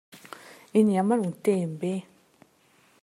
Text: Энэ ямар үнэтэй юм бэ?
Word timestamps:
Энэ 0.77 0.93
ямар 1.01 1.19
үнэтэй 1.25 1.57
юм 1.65 1.73
бэ? 1.81 1.93